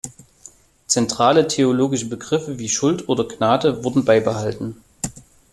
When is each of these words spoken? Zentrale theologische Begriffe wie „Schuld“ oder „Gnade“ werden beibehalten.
Zentrale 0.87 1.47
theologische 1.47 2.07
Begriffe 2.09 2.57
wie 2.57 2.69
„Schuld“ 2.69 3.07
oder 3.07 3.23
„Gnade“ 3.27 3.83
werden 3.83 4.03
beibehalten. 4.03 4.81